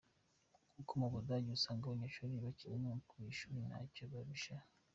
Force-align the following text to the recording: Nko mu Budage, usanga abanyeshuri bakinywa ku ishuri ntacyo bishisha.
Nko 0.81 0.93
mu 1.01 1.07
Budage, 1.13 1.49
usanga 1.57 1.83
abanyeshuri 1.85 2.33
bakinywa 2.45 2.93
ku 3.07 3.15
ishuri 3.31 3.57
ntacyo 3.67 4.03
bishisha. 4.11 4.55